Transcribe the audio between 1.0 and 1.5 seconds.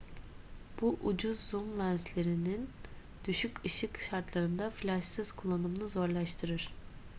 ucuz